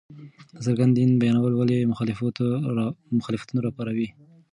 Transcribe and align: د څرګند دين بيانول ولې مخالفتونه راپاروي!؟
د 0.53 0.57
څرګند 0.65 0.93
دين 0.97 1.11
بيانول 1.21 1.53
ولې 1.55 1.89
مخالفتونه 3.17 3.59
راپاروي!؟ 3.67 4.09